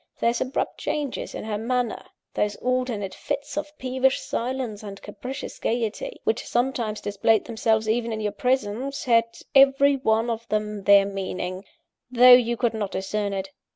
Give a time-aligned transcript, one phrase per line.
[0.19, 2.03] Those abrupt changes in her manner,
[2.33, 8.19] those alternate fits of peevish silence and capricious gaiety, which sometimes displayed themselves even in
[8.19, 11.65] your presence, had every one of them their meaning
[12.09, 13.51] though you could not discern it.